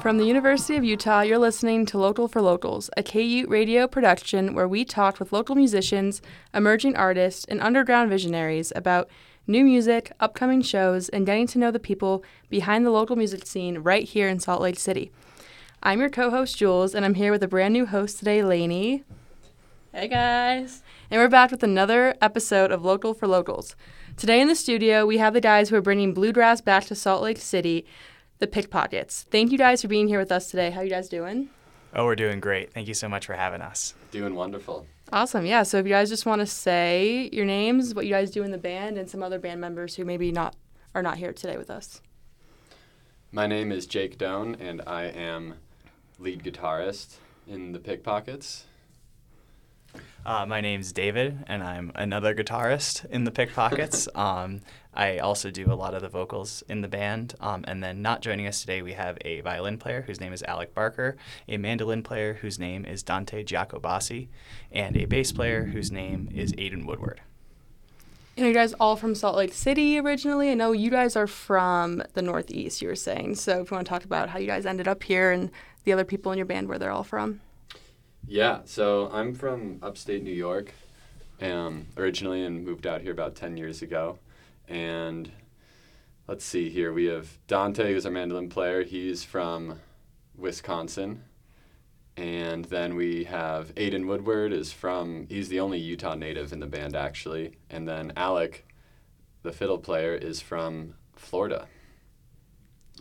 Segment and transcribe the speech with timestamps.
[0.00, 4.54] From the University of Utah, you're listening to Local for Locals, a K-UTE radio production
[4.54, 6.22] where we talked with local musicians,
[6.54, 9.10] emerging artists, and underground visionaries about
[9.46, 13.76] new music, upcoming shows, and getting to know the people behind the local music scene
[13.80, 15.12] right here in Salt Lake City.
[15.82, 19.04] I'm your co host, Jules, and I'm here with a brand new host today, Lainey.
[19.92, 20.82] Hey guys.
[21.10, 23.76] And we're back with another episode of Local for Locals.
[24.16, 27.22] Today in the studio, we have the guys who are bringing bluegrass back to Salt
[27.22, 27.84] Lake City
[28.40, 29.26] the Pickpockets.
[29.30, 30.70] Thank you guys for being here with us today.
[30.70, 31.50] How you guys doing?
[31.94, 32.72] Oh, we're doing great.
[32.72, 33.94] Thank you so much for having us.
[34.10, 34.86] Doing wonderful.
[35.12, 35.44] Awesome.
[35.44, 35.62] Yeah.
[35.62, 38.50] So if you guys just want to say your names, what you guys do in
[38.50, 40.56] the band, and some other band members who maybe not
[40.94, 42.00] are not here today with us.
[43.30, 45.54] My name is Jake Doan, and I am
[46.18, 48.64] lead guitarist in the Pickpockets.
[50.24, 54.08] Uh, my name's David, and I'm another guitarist in the Pickpockets.
[54.14, 54.60] um,
[54.92, 57.34] I also do a lot of the vocals in the band.
[57.40, 60.42] Um, and then, not joining us today, we have a violin player whose name is
[60.42, 61.16] Alec Barker,
[61.48, 64.28] a mandolin player whose name is Dante Giacobassi,
[64.72, 67.20] and a bass player whose name is Aiden Woodward.
[68.36, 70.50] And are you guys all from Salt Lake City originally?
[70.50, 73.34] I know you guys are from the Northeast, you were saying.
[73.34, 75.50] So if you want to talk about how you guys ended up here and
[75.84, 77.40] the other people in your band, where they're all from.
[78.26, 80.72] Yeah, so I'm from upstate New York
[81.40, 84.18] um, originally and moved out here about 10 years ago.
[84.70, 85.30] And
[86.26, 88.84] let's see here, we have Dante, who's our mandolin player.
[88.84, 89.80] He's from
[90.34, 91.24] Wisconsin.
[92.16, 96.66] And then we have Aiden Woodward is from, he's the only Utah native in the
[96.66, 97.56] band actually.
[97.68, 98.66] And then Alec,
[99.42, 101.66] the fiddle player, is from Florida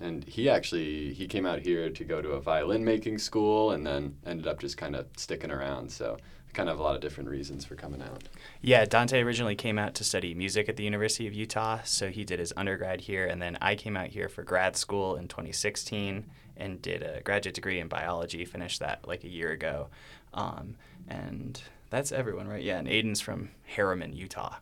[0.02, 3.86] and he actually he came out here to go to a violin making school and
[3.86, 6.18] then ended up just kind of sticking around so
[6.54, 8.24] kind of a lot of different reasons for coming out
[8.62, 12.24] yeah dante originally came out to study music at the university of utah so he
[12.24, 16.26] did his undergrad here and then i came out here for grad school in 2016
[16.58, 19.88] and did a graduate degree in biology finished that like a year ago
[20.34, 20.76] um,
[21.08, 24.56] and that's everyone right yeah and aiden's from harriman utah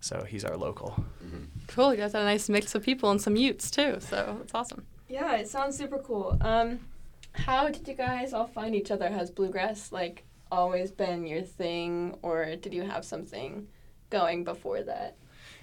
[0.00, 0.90] so he's our local.
[1.24, 1.44] Mm-hmm.
[1.68, 1.92] Cool.
[1.92, 3.96] You guys had a nice mix of people and some Utes too.
[4.00, 4.86] So it's awesome.
[5.08, 6.36] Yeah, it sounds super cool.
[6.40, 6.80] Um,
[7.32, 9.08] how did you guys all find each other?
[9.08, 13.68] Has bluegrass like always been your thing, or did you have something
[14.10, 15.16] going before that?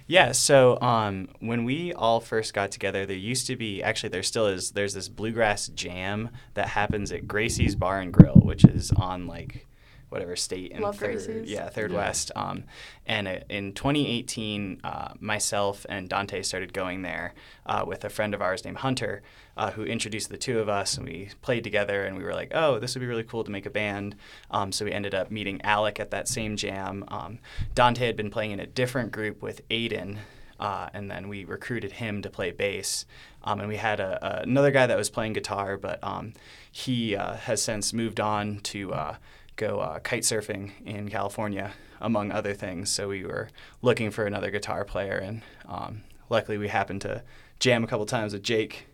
[0.08, 4.22] Yeah, so um, when we all first got together, there used to be actually there
[4.22, 8.92] still is there's this bluegrass jam that happens at Gracie's Bar and Grill, which is
[8.92, 9.65] on like
[10.08, 11.50] whatever state in Love third, Gracie's.
[11.50, 11.98] yeah, third yeah.
[11.98, 12.30] west.
[12.36, 12.64] Um,
[13.06, 17.34] and uh, in 2018, uh, myself and Dante started going there
[17.66, 19.22] uh, with a friend of ours named Hunter,
[19.56, 22.04] uh, who introduced the two of us, and we played together.
[22.04, 24.14] And we were like, oh, this would be really cool to make a band.
[24.50, 27.04] Um, so we ended up meeting Alec at that same jam.
[27.08, 27.38] Um,
[27.74, 30.18] Dante had been playing in a different group with Aiden.
[30.58, 33.04] Uh, and then we recruited him to play bass.
[33.44, 36.32] Um, and we had a, a, another guy that was playing guitar, but um,
[36.72, 39.16] he uh, has since moved on to uh,
[39.56, 42.90] go uh, kite surfing in California, among other things.
[42.90, 43.48] So we were
[43.82, 47.22] looking for another guitar player, and um, luckily we happened to
[47.58, 48.86] jam a couple times with Jake.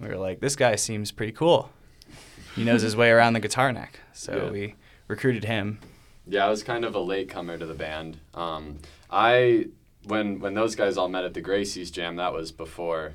[0.00, 1.70] We were like, this guy seems pretty cool.
[2.54, 4.00] He knows his way around the guitar neck.
[4.12, 4.50] So yeah.
[4.50, 4.74] we
[5.08, 5.78] recruited him.
[6.26, 8.18] Yeah, I was kind of a late comer to the band.
[8.34, 8.78] Um,
[9.10, 9.66] I
[10.04, 13.14] when when those guys all met at the Gracie's Jam, that was before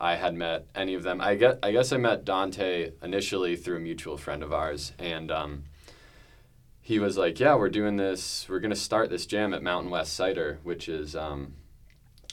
[0.00, 1.20] I had met any of them.
[1.20, 5.30] I guess I guess I met Dante initially through a mutual friend of ours, and
[5.30, 5.64] um,
[6.84, 8.46] he was like, "Yeah, we're doing this.
[8.48, 11.54] We're gonna start this jam at Mountain West Cider, which is um,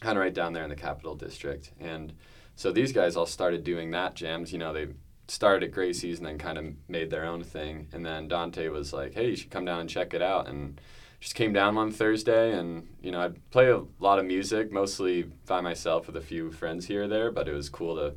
[0.02, 2.14] kind of right down there in the Capital District." And
[2.56, 4.52] so these guys all started doing that jams.
[4.52, 4.88] You know, they
[5.28, 7.88] started at Gracie's and then kind of made their own thing.
[7.94, 10.81] And then Dante was like, "Hey, you should come down and check it out." And
[11.20, 15.24] just came down one Thursday, and you know, I'd play a lot of music, mostly
[15.46, 17.31] by myself with a few friends here or there.
[17.31, 18.16] But it was cool to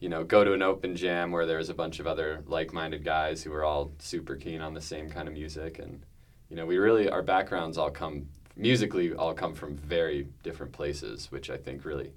[0.00, 3.42] you know, go to an open jam where there's a bunch of other like-minded guys
[3.42, 6.02] who are all super keen on the same kind of music, and
[6.48, 8.26] you know, we really our backgrounds all come
[8.56, 12.12] musically all come from very different places, which I think really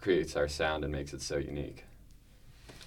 [0.00, 1.84] creates our sound and makes it so unique.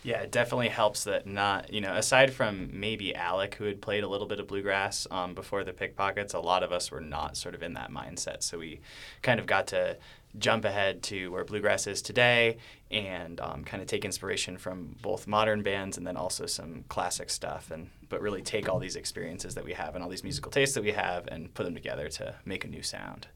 [0.03, 4.03] Yeah, it definitely helps that not, you know, aside from maybe Alec, who had played
[4.03, 7.37] a little bit of bluegrass um, before the Pickpockets, a lot of us were not
[7.37, 8.43] sort of in that mindset.
[8.43, 8.81] So we
[9.21, 9.95] kind of got to
[10.37, 12.57] jump ahead to where bluegrass is today
[12.89, 17.29] and um, kind of take inspiration from both modern bands and then also some classic
[17.29, 20.51] stuff and but really take all these experiences that we have and all these musical
[20.51, 23.27] tastes that we have and put them together to make a new sound.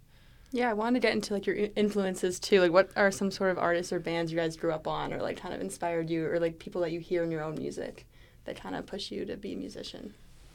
[0.51, 3.51] Yeah i want to get into like your influences too like what are some sort
[3.51, 6.25] of artists or bands you guys grew up on or like kind of inspired you
[6.25, 8.07] or like people that you hear in your own music
[8.45, 10.13] that kind of push you to be a musician?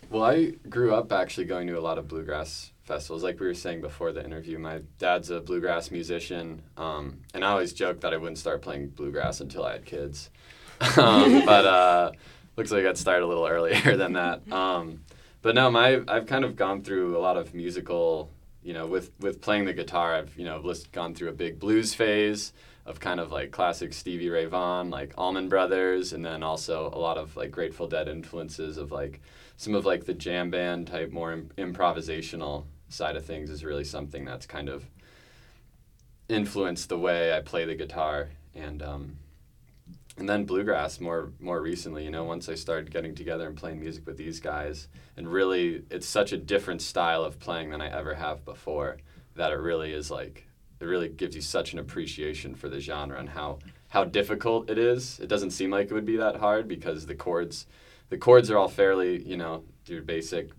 [0.08, 3.22] Well i grew up actually going to a lot of bluegrass festivals.
[3.22, 7.50] Like we were saying before the interview, my dad's a bluegrass musician, um, and I
[7.50, 10.30] always joked that I wouldn't start playing bluegrass until I had kids.
[10.96, 12.12] um, but uh,
[12.56, 14.50] looks like I got started a little earlier than that.
[14.52, 15.04] Um,
[15.42, 18.30] but no, my I've kind of gone through a lot of musical,
[18.62, 20.14] you know, with with playing the guitar.
[20.14, 22.52] I've you know list, gone through a big blues phase
[22.84, 26.98] of kind of like classic Stevie Ray Vaughan, like Allman Brothers, and then also a
[26.98, 29.20] lot of like Grateful Dead influences of like
[29.62, 33.84] some of like the jam band type, more Im- improvisational side of things is really
[33.84, 34.84] something that's kind of
[36.28, 39.18] influenced the way I play the guitar and um,
[40.18, 43.78] and then bluegrass more more recently you know once I started getting together and playing
[43.78, 44.88] music with these guys.
[45.16, 48.96] And really it's such a different style of playing than I ever have before
[49.36, 50.44] that it really is like
[50.80, 53.60] it really gives you such an appreciation for the genre and how
[53.90, 55.20] how difficult it is.
[55.20, 57.68] It doesn't seem like it would be that hard because the chords
[58.12, 60.50] the chords are all fairly you know your basic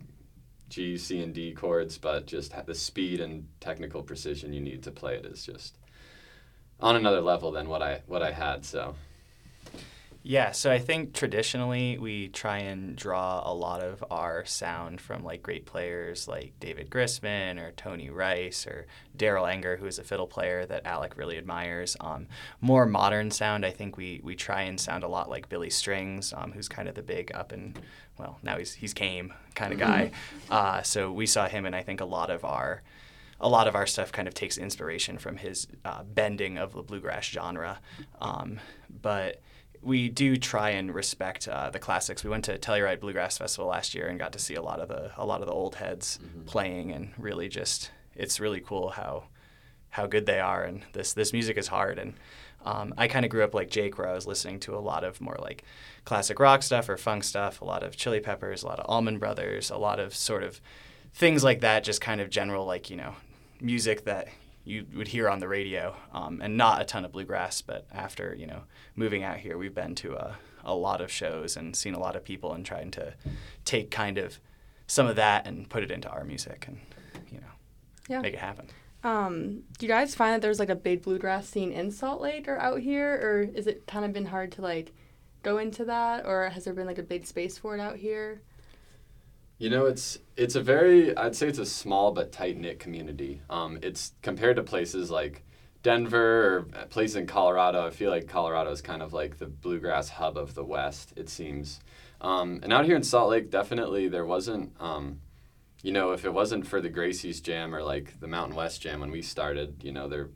[0.69, 4.91] G, C, and D chords, but just the speed and technical precision you need to
[4.91, 5.77] play it is just
[6.79, 8.65] on another level than what I what I had.
[8.65, 8.95] So
[10.25, 15.22] Yeah, so I think traditionally we try and draw a lot of our sound from
[15.22, 18.88] like great players like David Grisman or Tony Rice or
[19.18, 21.98] Darol Anger, who is a fiddle player that Alec really admires.
[22.00, 22.28] Um,
[22.62, 26.34] more modern sound, I think we we try and sound a lot like Billy Strings,
[26.36, 27.78] um, who's kind of the big up and
[28.18, 30.12] well now he's he's came kind of guy.
[30.50, 32.84] Uh, so we saw him, and I think a lot of our
[33.42, 36.84] a lot of our stuff kind of takes inspiration from his uh, bending of the
[36.84, 37.80] bluegrass genre.
[38.22, 38.60] Um,
[39.02, 39.42] but
[39.83, 42.24] we do try and respect uh, the classics.
[42.24, 44.88] We went to Telluride Bluegrass Festival last year and got to see a lot of
[44.88, 49.25] the a lot of the old heads playing, and really just it's really cool how
[49.89, 50.63] how good they are.
[50.63, 52.00] And this this music is hard.
[52.00, 52.13] And
[52.65, 55.03] um, I kind of grew up like Jake, where I was listening to a lot
[55.03, 55.63] of more like
[56.06, 59.19] classic rock stuff or funk stuff, a lot of Chili Peppers, a lot of Allman
[59.19, 60.62] Brothers, a lot of sort of
[61.13, 61.83] things like that.
[61.83, 63.15] Just kind of general like you know
[63.59, 64.27] music that
[64.65, 67.62] you would hear on the radio, um, and not a ton of bluegrass.
[67.62, 68.63] But after you know
[68.95, 72.15] moving out here, we've been to a, a lot of shows and seen a lot
[72.15, 73.13] of people and trying to
[73.65, 74.39] take kind of
[74.88, 76.80] some of that and put it into our music and
[77.31, 77.48] you know
[78.10, 78.21] Yeah.
[78.21, 78.68] make it happen.
[79.04, 82.48] Um, do you guys find that there's like a big bluegrass scene in Salt Lake
[82.48, 84.94] or out here, or is it kind of been hard to like
[85.42, 88.42] go into that, or has there been like a big space for it out here?
[89.57, 93.41] You know, it's it's a very I'd say it's a small but tight knit community.
[93.50, 95.44] Um, it's compared to places like
[95.83, 97.85] Denver or places in Colorado.
[97.85, 101.13] I feel like Colorado is kind of like the bluegrass hub of the West.
[101.15, 101.81] It seems,
[102.21, 104.73] um, and out here in Salt Lake, definitely there wasn't.
[104.79, 105.19] Um,
[105.83, 109.01] you know, if it wasn't for the Gracie's Jam or like the Mountain West Jam
[109.01, 110.29] when we started, you know, there,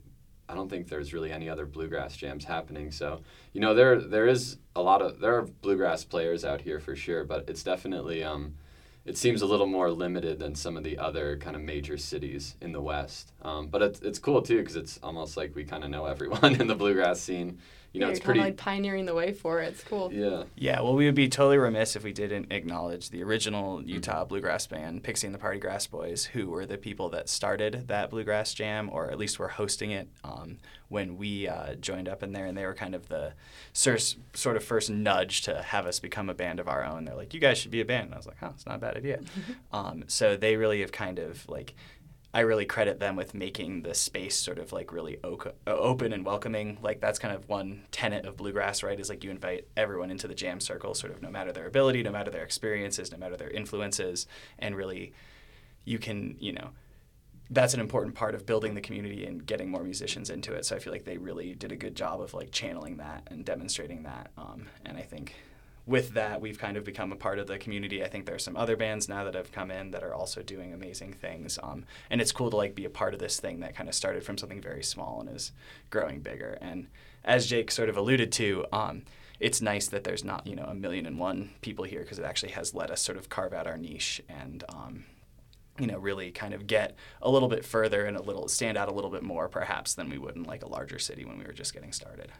[0.46, 2.90] I don't think there's really any other bluegrass jams happening.
[2.90, 3.22] So,
[3.54, 6.94] you know, there there is a lot of there are bluegrass players out here for
[6.94, 8.56] sure, but it's definitely um,
[9.08, 12.56] it seems a little more limited than some of the other kind of major cities
[12.60, 13.32] in the West.
[13.40, 16.54] Um, but it's it's cool too because it's almost like we kind of know everyone
[16.60, 17.58] in the bluegrass scene.
[17.92, 18.40] You know, yeah, it's you're pretty.
[18.40, 19.68] kind of like pioneering the way for it.
[19.68, 20.12] It's cool.
[20.12, 20.44] yeah.
[20.56, 24.66] Yeah, well, we would be totally remiss if we didn't acknowledge the original Utah bluegrass
[24.66, 28.90] band, Pixie and the Partygrass Boys, who were the people that started that bluegrass jam,
[28.92, 30.58] or at least were hosting it um,
[30.88, 32.44] when we uh, joined up in there.
[32.44, 33.32] And they were kind of the
[33.72, 33.96] sor-
[34.34, 37.06] sort of first nudge to have us become a band of our own.
[37.06, 38.06] They're like, you guys should be a band.
[38.06, 39.20] And I was like, "Huh, it's not a bad idea.
[39.72, 41.74] um, so they really have kind of like
[42.32, 46.26] I really credit them with making the space sort of like really o- open and
[46.26, 46.78] welcoming.
[46.82, 49.00] Like that's kind of one tenet of bluegrass, right?
[49.00, 52.02] Is like you invite everyone into the jam circle, sort of no matter their ability,
[52.02, 54.26] no matter their experiences, no matter their influences,
[54.58, 55.14] and really
[55.86, 56.70] you can, you know,
[57.50, 60.66] that's an important part of building the community and getting more musicians into it.
[60.66, 63.42] So I feel like they really did a good job of like channeling that and
[63.42, 64.30] demonstrating that.
[64.36, 65.34] Um, and I think
[65.88, 68.04] with that, we've kind of become a part of the community.
[68.04, 70.42] I think there are some other bands now that have come in that are also
[70.42, 71.58] doing amazing things.
[71.62, 73.94] Um, and it's cool to like be a part of this thing that kind of
[73.94, 75.52] started from something very small and is
[75.88, 76.58] growing bigger.
[76.60, 76.88] And
[77.24, 79.02] as Jake sort of alluded to, um,
[79.40, 82.24] it's nice that there's not you know a million and one people here because it
[82.24, 85.04] actually has let us sort of carve out our niche and um,
[85.78, 88.88] you know really kind of get a little bit further and a little stand out
[88.88, 91.44] a little bit more perhaps than we would in like a larger city when we
[91.44, 92.32] were just getting started.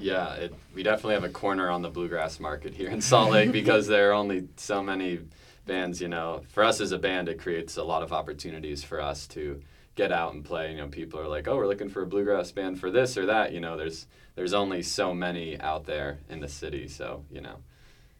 [0.00, 3.52] Yeah, it, we definitely have a corner on the bluegrass market here in Salt Lake
[3.60, 5.20] because there are only so many
[5.66, 6.00] bands.
[6.00, 9.26] You know, for us as a band, it creates a lot of opportunities for us
[9.28, 9.62] to
[9.94, 10.72] get out and play.
[10.72, 13.26] You know, people are like, "Oh, we're looking for a bluegrass band for this or
[13.26, 17.40] that." You know, there's there's only so many out there in the city, so you
[17.40, 17.56] know,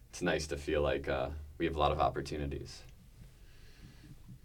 [0.09, 2.81] it's nice to feel like uh, we have a lot of opportunities.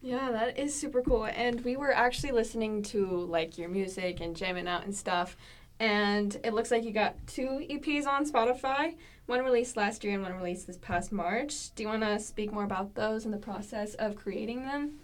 [0.02, 1.26] Yeah, that is super cool.
[1.26, 5.36] And we were actually listening to like your music and jamming out and stuff.
[5.80, 8.96] And it looks like you got two EPs on Spotify.
[9.26, 11.74] One released last year and one released this past March.
[11.74, 14.98] Do you want to speak more about those and the process of creating them?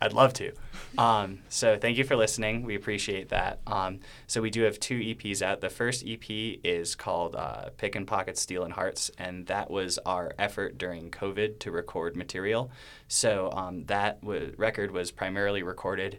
[0.00, 0.52] I'd love to.
[0.98, 2.62] Um, so thank you for listening.
[2.62, 3.60] We appreciate that.
[3.66, 5.62] Um, so we do have two EPs out.
[5.62, 10.32] The first EP is called uh, Pick and Pocket Stealing Hearts, and that was our
[10.38, 12.70] effort during COVID to record material.
[13.08, 16.18] So um, that w- record was primarily recorded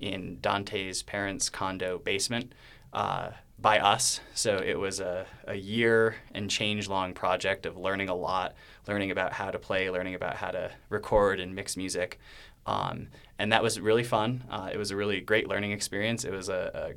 [0.00, 2.54] in Dante's parents' condo basement.
[2.92, 3.30] Uh,
[3.60, 4.20] by us.
[4.34, 8.54] So it was a, a year and change long project of learning a lot,
[8.86, 12.20] learning about how to play, learning about how to record and mix music.
[12.66, 14.44] Um, and that was really fun.
[14.50, 16.24] Uh, it was a really great learning experience.
[16.24, 16.94] It was a, a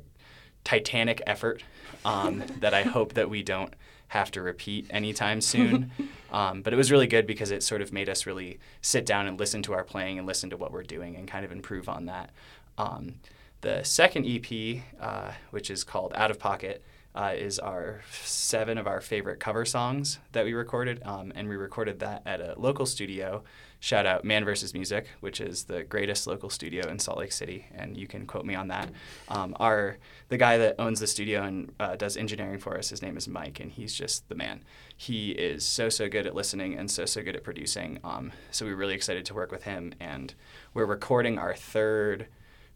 [0.64, 1.62] titanic effort
[2.04, 3.74] um, that I hope that we don't
[4.08, 5.90] have to repeat anytime soon.
[6.32, 9.26] Um, but it was really good because it sort of made us really sit down
[9.26, 11.90] and listen to our playing and listen to what we're doing and kind of improve
[11.90, 12.30] on that.
[12.78, 13.16] Um,
[13.62, 18.86] the second EP, uh, which is called Out of Pocket, uh, is our seven of
[18.86, 22.86] our favorite cover songs that we recorded, um, and we recorded that at a local
[22.86, 23.44] studio.
[23.80, 24.72] Shout out Man vs.
[24.72, 28.46] Music, which is the greatest local studio in Salt Lake City, and you can quote
[28.46, 28.90] me on that.
[29.28, 33.02] Um, our the guy that owns the studio and uh, does engineering for us, his
[33.02, 34.64] name is Mike, and he's just the man.
[34.96, 37.98] He is so so good at listening and so so good at producing.
[38.02, 40.32] Um, so we're really excited to work with him, and
[40.72, 42.28] we're recording our third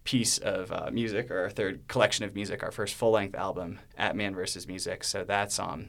[0.06, 3.80] piece of uh, music or our third collection of music, our first full length album
[3.98, 5.04] at Man versus Music.
[5.04, 5.88] So that's um,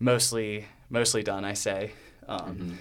[0.00, 1.92] mostly mostly done, I say,
[2.26, 2.74] um, mm-hmm.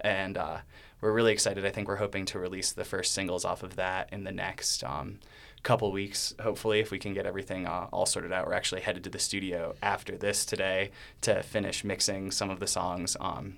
[0.00, 0.58] and uh,
[1.00, 1.64] we're really excited.
[1.64, 4.82] I think we're hoping to release the first singles off of that in the next
[4.82, 5.18] um,
[5.62, 8.46] couple weeks, hopefully, if we can get everything uh, all sorted out.
[8.46, 12.66] We're actually headed to the studio after this today to finish mixing some of the
[12.66, 13.16] songs.
[13.20, 13.56] Um,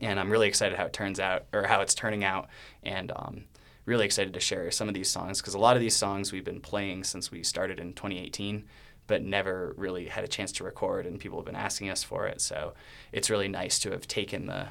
[0.00, 2.48] and I'm really excited how it turns out, or how it's turning out,
[2.82, 3.44] and um,
[3.84, 6.44] really excited to share some of these songs because a lot of these songs we've
[6.44, 8.64] been playing since we started in 2018
[9.06, 12.26] but never really had a chance to record and people have been asking us for
[12.26, 12.40] it.
[12.40, 12.74] So
[13.10, 14.68] it's really nice to have taken the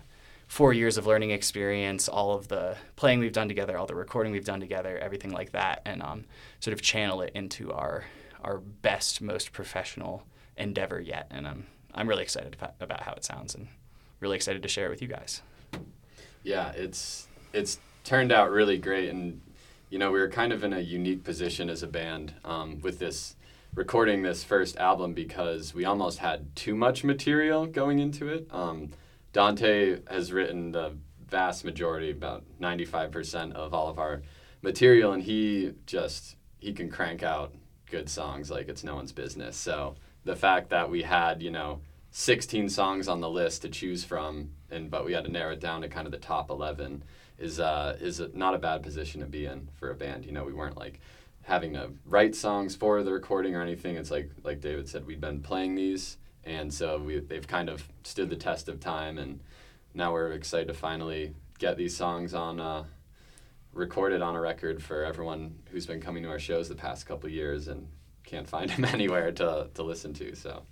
[0.48, 4.32] four years of learning experience all of the playing we've done together all the recording
[4.32, 6.26] we've done together everything like that and um,
[6.60, 8.06] sort of channel it into our
[8.44, 10.24] our best most professional
[10.58, 11.28] endeavor yet.
[11.32, 13.68] And I'm, I'm really excited about, about how it sounds and
[14.20, 15.42] really excited to share it with you guys.
[16.44, 19.08] Yeah it's it's turned out really great.
[19.10, 19.40] And,
[19.92, 22.98] you know, we were kind of in a unique position as a band um, with
[22.98, 23.36] this
[23.76, 28.48] recording this first album because we almost had too much material going into it.
[28.50, 28.90] Um,
[29.32, 30.98] Dante has written the
[31.28, 34.24] vast majority, about 95% of all of our
[34.64, 37.54] material, and he just, he can crank out
[37.86, 39.56] good songs like it's no one's business.
[39.56, 44.04] So the fact that we had, you know, 16 songs on the list to choose
[44.04, 47.04] from, and but we had to narrow it down to kind of the top 11
[47.40, 50.26] is uh, is not a bad position to be in for a band.
[50.26, 51.00] You know, we weren't like
[51.44, 53.96] having to write songs for the recording or anything.
[53.96, 57.88] It's like like David said, we'd been playing these, and so we they've kind of
[58.04, 59.40] stood the test of time, and
[59.94, 62.60] now we're excited to finally get these songs on.
[62.60, 62.84] Uh,
[63.74, 67.30] recorded on a record for everyone who's been coming to our shows the past couple
[67.30, 67.88] years and
[68.24, 70.64] can't find them anywhere to, to listen to so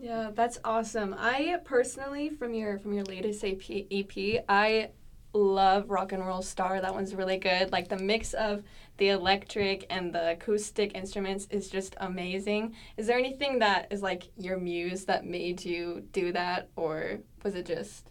[0.00, 4.90] yeah that's awesome i personally from your from your latest ep, EP i
[5.32, 6.80] love Rock and Roll Star.
[6.80, 7.72] That one's really good.
[7.72, 8.62] Like the mix of
[8.96, 12.74] the electric and the acoustic instruments is just amazing.
[12.96, 17.54] Is there anything that is like your muse that made you do that, or was
[17.54, 18.07] it just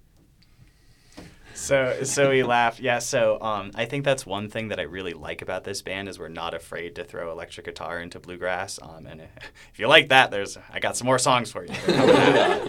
[1.58, 2.80] so so we laughed.
[2.80, 3.00] Yeah.
[3.00, 6.20] So um, I think that's one thing that I really like about this band is
[6.20, 8.80] we're not afraid to throw electric guitar into bluegrass.
[8.82, 9.22] Um, and
[9.74, 11.74] if you like that, there's I got some more songs for you.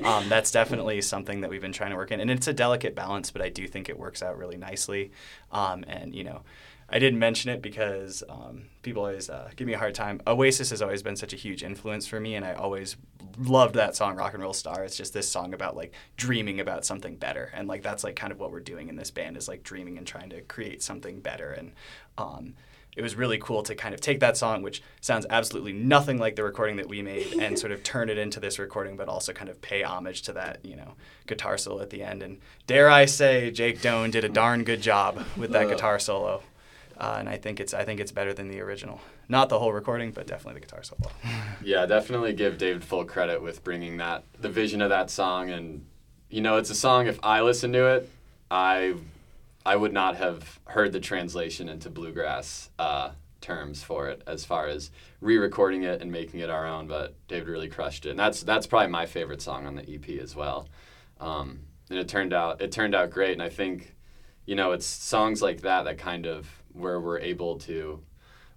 [0.05, 2.95] um, that's definitely something that we've been trying to work in, and it's a delicate
[2.95, 5.13] balance, but I do think it works out really nicely.
[5.53, 6.43] Um, and you know,
[6.91, 10.23] I didn't mention it because um, people always uh, give me a hard time.
[10.27, 12.97] Oasis has always been such a huge influence for me, and I always
[13.39, 16.87] loved that song, "Rock and Roll Star." It's just this song about like dreaming about
[16.87, 19.49] something better, and like that's like kind of what we're doing in this band is
[19.49, 21.51] like dreaming and trying to create something better.
[21.51, 21.73] And
[22.17, 22.55] um,
[22.97, 26.37] it was really cool to kind of take that song, which sounds absolutely nothing like
[26.37, 29.35] the recording that we made, and sort of turn it into this recording, but also
[29.35, 30.95] kind of pay homage to that, you know,
[31.27, 32.23] guitar solo at the end.
[32.23, 36.43] And dare I say, Jake Doan did a darn good job with that guitar solo
[36.99, 39.01] uh, and I think it's I think it's better than the original.
[39.29, 41.11] Not the whole recording, but definitely the guitar solo.
[41.65, 45.87] yeah, definitely give David full credit with bringing that the vision of that song, and
[46.29, 47.07] you know, it's a song.
[47.07, 48.11] If I listened to it,
[48.51, 48.95] I
[49.65, 54.67] I would not have heard the translation into bluegrass uh, terms for it as far
[54.67, 54.91] as
[55.21, 56.89] re-recording it and making it our own.
[56.89, 60.21] But David really crushed it, and that's that's probably my favorite song on the EP
[60.21, 60.69] as well.
[61.21, 63.95] Um, and it turned out it turned out great, and I think
[64.47, 68.03] you know it's songs like that that kind of where we're able to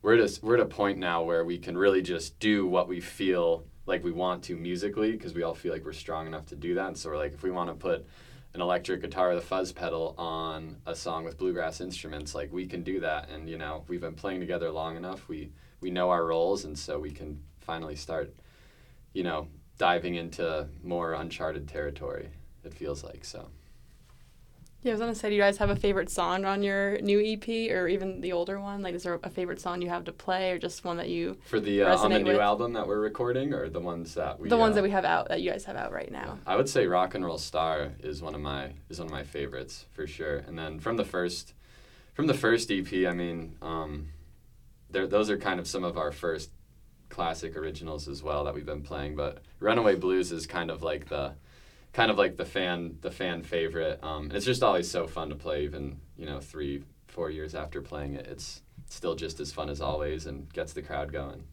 [0.02, 2.88] we're at a, we're at a point now where we can really just do what
[2.88, 6.46] we feel like we want to musically because we all feel like we're strong enough
[6.48, 6.88] to do that.
[6.88, 8.06] And so we're like, if we want to put
[8.54, 12.66] an electric guitar with a fuzz pedal on a song with bluegrass instruments, like we
[12.66, 13.30] can do that.
[13.30, 15.28] And you know, we've been playing together long enough.
[15.28, 15.52] We
[15.82, 18.34] we know our roles, and so we can finally start,
[19.14, 22.30] you know, diving into more uncharted territory.
[22.64, 23.50] It feels like so.
[24.84, 27.20] Yeah, I was gonna say, do you guys have a favorite song on your new
[27.24, 28.82] EP or even the older one?
[28.82, 31.38] Like, is there a favorite song you have to play, or just one that you
[31.46, 34.40] For the uh, on the new with- album that we're recording, or the ones that
[34.40, 36.40] we the ones uh, that we have out that you guys have out right now?
[36.48, 39.24] I would say Rock and Roll Star is one of my is one of my
[39.24, 40.38] favorites for sure.
[40.38, 41.54] And then from the first
[42.16, 44.08] from the first EP, I mean, um,
[44.90, 46.50] there those are kind of some of our first
[47.10, 49.16] classic originals as well that we've been playing.
[49.16, 51.34] But Runaway Blues is kind of like the
[51.94, 54.00] kind of like the fan the fan favorite.
[54.04, 57.82] Um, it's just always so fun to play, even you know three four years after
[57.82, 58.28] playing it.
[58.28, 61.44] It's still just as fun as always and gets the crowd going.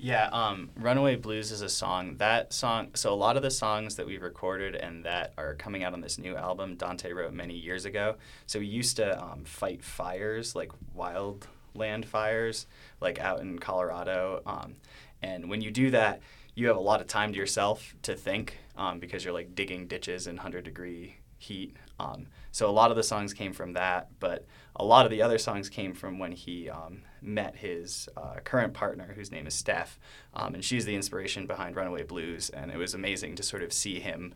[0.00, 2.18] Yeah, um, Runaway Blues is a song.
[2.18, 5.82] That song, so a lot of the songs that we've recorded and that are coming
[5.82, 8.14] out on this new album, Dante wrote many years ago.
[8.46, 12.68] So we used to um, fight fires, like wildland fires,
[13.00, 14.40] like out in Colorado.
[14.46, 14.76] Um,
[15.20, 16.20] and when you do that,
[16.58, 19.86] you have a lot of time to yourself to think um, because you're like digging
[19.86, 21.76] ditches in 100 degree heat.
[22.00, 25.22] Um, so a lot of the songs came from that, but a lot of the
[25.22, 29.54] other songs came from when he um, met his uh, current partner, whose name is
[29.54, 30.00] Steph,
[30.34, 32.50] um, and she's the inspiration behind Runaway Blues.
[32.50, 34.34] And it was amazing to sort of see him,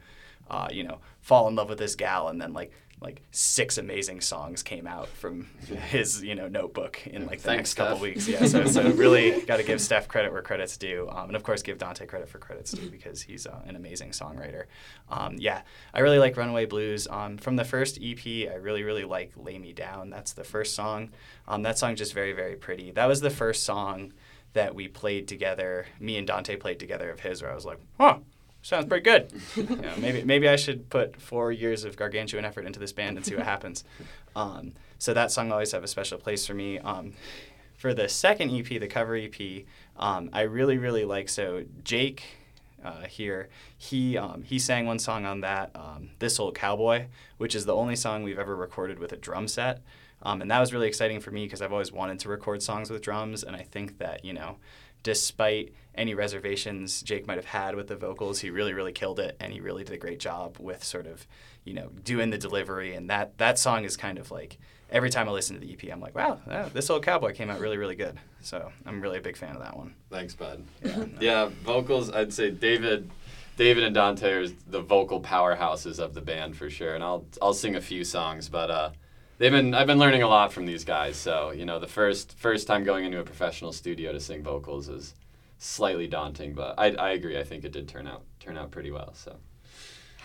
[0.50, 4.20] uh, you know, fall in love with this gal, and then like like six amazing
[4.20, 5.48] songs came out from
[5.88, 8.02] his you know notebook in like the Thanks, next couple Steph.
[8.02, 8.28] weeks.
[8.28, 11.42] Yeah, so so really got to give Steph credit where credit's due, um, and of
[11.42, 14.64] course give Dante credit for credit's due because he's uh, an amazing songwriter.
[15.10, 17.08] Um, yeah, I really like Runaway Blues.
[17.10, 20.10] Um, from the first EP, I really really like Lay Me Down.
[20.10, 21.10] That's the first song.
[21.48, 22.92] Um, that song just very very pretty.
[22.92, 24.12] That was the first song
[24.52, 25.86] that we played together.
[25.98, 28.18] Me and Dante played together of his, where I was like, huh.
[28.62, 29.32] Sounds pretty good.
[29.56, 33.16] you know, maybe maybe I should put four years of gargantuan effort into this band
[33.16, 33.84] and see what happens.
[34.34, 36.78] Um, so that song always have a special place for me.
[36.78, 37.12] Um,
[37.76, 39.64] for the second EP, the cover EP,
[39.98, 41.28] um, I really really like.
[41.28, 42.22] So Jake
[42.82, 47.54] uh, here, he um, he sang one song on that, um, "This Old Cowboy," which
[47.54, 49.82] is the only song we've ever recorded with a drum set.
[50.22, 52.88] Um, and that was really exciting for me because I've always wanted to record songs
[52.90, 54.56] with drums, and I think that you know,
[55.02, 59.36] despite any reservations Jake might have had with the vocals, he really really killed it,
[59.40, 61.26] and he really did a great job with sort of
[61.64, 62.94] you know doing the delivery.
[62.94, 64.58] And that that song is kind of like
[64.90, 67.50] every time I listen to the EP, I'm like, wow, yeah, this old cowboy came
[67.50, 68.18] out really really good.
[68.40, 69.94] So I'm really a big fan of that one.
[70.10, 70.64] Thanks, bud.
[70.84, 71.08] Yeah, no.
[71.20, 72.10] Yeah, vocals.
[72.10, 73.10] I'd say David,
[73.56, 76.94] David and Dante are the vocal powerhouses of the band for sure.
[76.94, 78.90] And I'll I'll sing a few songs, but uh,
[79.38, 81.16] they've been I've been learning a lot from these guys.
[81.16, 84.88] So you know, the first first time going into a professional studio to sing vocals
[84.88, 85.14] is
[85.62, 87.38] slightly daunting, but I I agree.
[87.38, 89.14] I think it did turn out turn out pretty well.
[89.14, 89.36] So.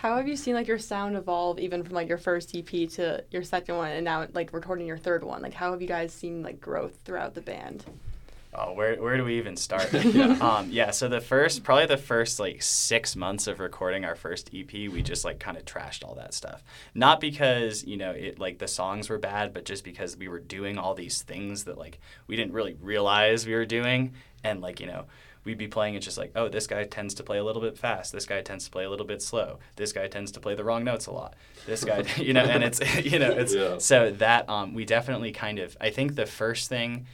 [0.02, 3.24] How have you seen like your sound evolve even from like your first EP to
[3.32, 5.42] your second one and now like recording your third one?
[5.42, 7.84] Like how have you guys seen like growth throughout the band?
[8.54, 9.92] Oh, where, where do we even start?
[10.18, 10.38] Yeah.
[10.40, 14.50] Um, yeah, so the first, probably the first like six months of recording our first
[14.54, 16.64] EP, we just like kind of trashed all that stuff.
[16.96, 20.40] Not because, you know, it like the songs were bad, but just because we were
[20.40, 24.14] doing all these things that like we didn't really realize we were doing.
[24.44, 25.06] And like, you know,
[25.48, 27.78] we'd be playing it just like, oh, this guy tends to play a little bit
[27.78, 28.12] fast.
[28.12, 29.60] This guy tends to play a little bit slow.
[29.78, 31.36] This guy tends to play the wrong notes a lot.
[31.66, 33.78] This guy, you know, and it's, you know, it's, Yeah.
[33.78, 37.08] so that um, we definitely kind of, I think the first thing,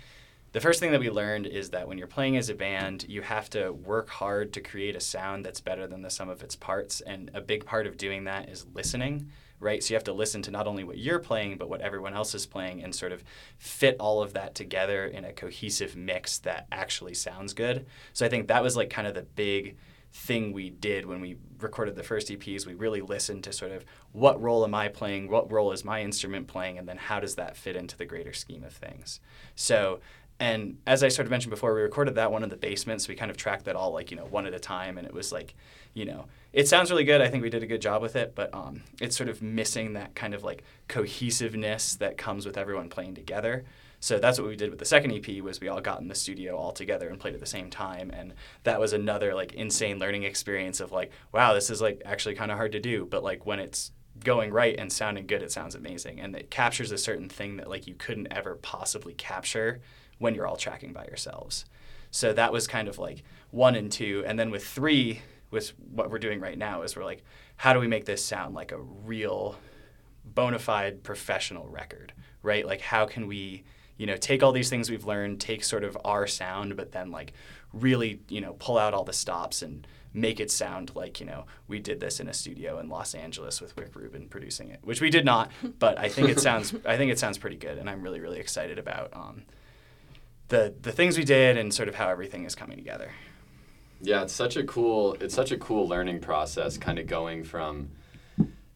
[0.51, 3.21] the first thing that we learned is that when you're playing as a band, you
[3.21, 6.55] have to work hard to create a sound that's better than the sum of its
[6.55, 7.01] parts.
[7.01, 9.29] And a big part of doing that is listening,
[9.63, 9.83] right?
[9.83, 12.35] So you have to listen to not only what you're playing, but what everyone else
[12.35, 13.23] is playing and sort of
[13.57, 17.85] fit all of that together in a cohesive mix that actually sounds good.
[18.13, 19.77] So I think that was like kind of the big
[20.11, 22.67] thing we did when we recorded the first EPs.
[22.67, 26.01] We really listened to sort of what role am I playing, what role is my
[26.03, 29.19] instrument playing, and then how does that fit into the greater scheme of things.
[29.55, 30.01] So
[30.39, 33.09] and as I sort of mentioned before, we recorded that one in the basement, so
[33.09, 35.13] we kind of tracked that all like you know one at a time, and it
[35.13, 35.55] was like,
[35.93, 37.19] you know, it sounds really good.
[37.19, 39.93] I think we did a good job with it, but um, it's sort of missing
[39.93, 43.65] that kind of like cohesiveness that comes with everyone playing together.
[43.99, 46.15] So that's what we did with the second EP was we all got in the
[46.15, 49.97] studio all together and played at the same time, and that was another like insane
[49.97, 53.23] learning experience of like, wow, this is like actually kind of hard to do, but
[53.23, 53.91] like when it's
[54.23, 57.69] going right and sounding good, it sounds amazing, and it captures a certain thing that
[57.69, 59.81] like you couldn't ever possibly capture
[60.19, 61.65] when you're all tracking by yourselves.
[62.11, 64.23] So that was kind of like one and two.
[64.27, 65.21] And then with three,
[65.53, 67.23] with what we're doing right now, is we're like,
[67.55, 69.55] how do we make this sound like a real
[70.25, 72.11] bona fide professional record,
[72.41, 72.65] right?
[72.65, 73.63] Like, how can we,
[73.95, 77.11] you know, take all these things we've learned, take sort of our sound, but then
[77.11, 77.31] like
[77.71, 81.45] really, you know, pull out all the stops and make it sound like you know
[81.67, 85.01] we did this in a studio in Los Angeles with Rick Rubin producing it, which
[85.01, 85.51] we did not.
[85.79, 88.39] But I think it sounds I think it sounds pretty good, and I'm really really
[88.39, 89.43] excited about um,
[90.49, 93.11] the the things we did and sort of how everything is coming together.
[94.03, 97.89] Yeah, it's such a cool it's such a cool learning process kind of going from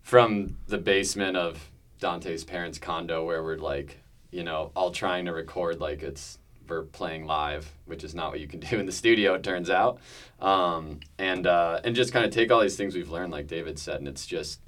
[0.02, 3.98] from the basement of Dante's parents' condo where we're like,
[4.32, 8.40] you know, all trying to record like it's we're playing live, which is not what
[8.40, 10.00] you can do in the studio, it turns out.
[10.40, 13.78] Um, and uh, and just kind of take all these things we've learned, like David
[13.78, 14.62] said, and it's just,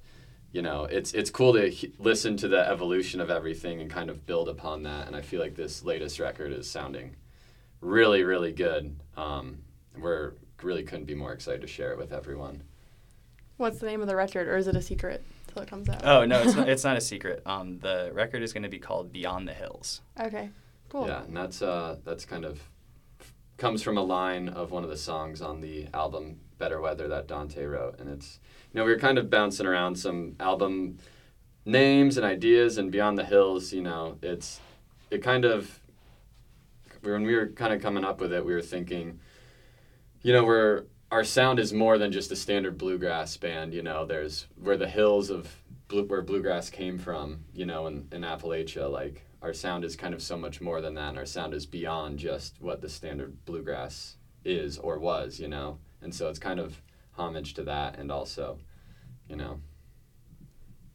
[0.52, 4.26] you know, it's it's cool to listen to the evolution of everything and kind of
[4.26, 5.08] build upon that.
[5.08, 7.16] And I feel like this latest record is sounding
[7.80, 9.00] really, really good.
[9.16, 9.60] Um,
[9.98, 12.64] we're really couldn't be more excited to share it with everyone.
[13.58, 16.06] What's the name of the record, or is it a secret till it comes out?
[16.06, 17.42] Oh no, it's not, it's not a secret.
[17.46, 20.02] Um, the record is going to be called Beyond the Hills.
[20.20, 20.50] Okay,
[20.90, 21.08] cool.
[21.08, 22.62] Yeah, and that's uh, that's kind of
[23.58, 27.28] comes from a line of one of the songs on the album Better Weather that
[27.28, 28.40] Dante wrote, and it's
[28.72, 30.98] you know we were kind of bouncing around some album
[31.66, 34.60] names and ideas, and Beyond the Hills, you know, it's
[35.12, 35.80] it kind of
[37.02, 39.20] when we were kind of coming up with it, we were thinking,
[40.22, 43.74] you know, we're our sound is more than just a standard bluegrass band.
[43.74, 45.56] You know, there's where the hills of
[45.88, 47.46] blue, where bluegrass came from.
[47.54, 50.94] You know, in, in Appalachia, like our sound is kind of so much more than
[50.96, 51.10] that.
[51.10, 55.40] And our sound is beyond just what the standard bluegrass is or was.
[55.40, 56.82] You know, and so it's kind of
[57.14, 58.58] homage to that, and also,
[59.28, 59.60] you know,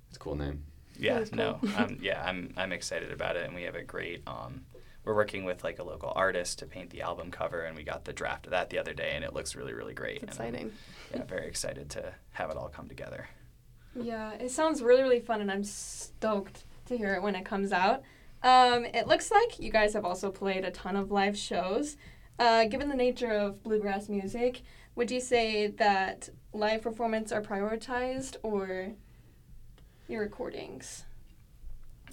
[0.08, 0.64] it's a cool name.
[0.96, 4.22] Yeah, is no, um, yeah, I'm I'm excited about it, and we have a great.
[4.26, 4.64] Um,
[5.04, 8.04] we're working with like a local artist to paint the album cover, and we got
[8.04, 10.22] the draft of that the other day, and it looks really really great.
[10.22, 10.72] It's and I'm, exciting.
[11.14, 13.28] yeah, very excited to have it all come together.
[13.94, 17.72] Yeah, it sounds really, really fun, and I'm stoked to hear it when it comes
[17.72, 18.02] out.
[18.42, 21.96] Um, it looks like you guys have also played a ton of live shows.
[22.38, 24.62] Uh, given the nature of bluegrass music,
[24.96, 28.92] would you say that live performance are prioritized or
[30.08, 31.04] your recordings?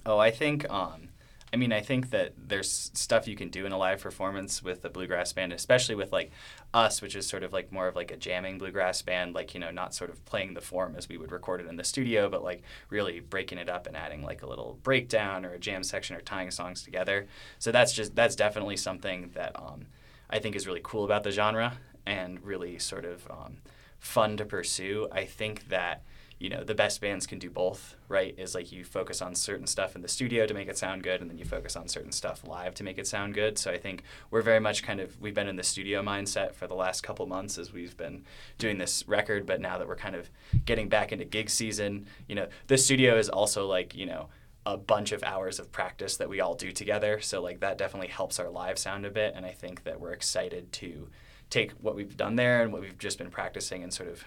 [0.06, 0.68] Oh, I think.
[0.70, 1.08] Um,
[1.52, 4.82] I mean, I think that there's stuff you can do in a live performance with
[4.86, 6.30] a bluegrass band, especially with like
[6.72, 9.60] us, which is sort of like more of like a jamming bluegrass band, like you
[9.60, 12.30] know, not sort of playing the form as we would record it in the studio,
[12.30, 15.82] but like really breaking it up and adding like a little breakdown or a jam
[15.82, 17.26] section or tying songs together.
[17.58, 19.86] So that's just that's definitely something that um,
[20.30, 21.74] I think is really cool about the genre
[22.06, 23.58] and really sort of um,
[23.98, 25.06] fun to pursue.
[25.12, 26.02] I think that
[26.42, 28.34] you know the best bands can do both right?
[28.36, 31.22] Is like you focus on certain stuff in the studio to make it sound good
[31.22, 33.56] and then you focus on certain stuff live to make it sound good.
[33.58, 36.66] So i think we're very much kind of we've been in the studio mindset for
[36.66, 38.24] the last couple months as we've been
[38.58, 40.28] doing this record but now that we're kind of
[40.66, 44.28] getting back into gig season you know the studio is also like you know
[44.66, 47.20] a bunch of hours of practice that we all do together.
[47.20, 50.12] So like that definitely helps our live sound a bit and i think that we're
[50.12, 51.08] excited to
[51.50, 54.24] take what we've done there and what we've just been practicing and sort of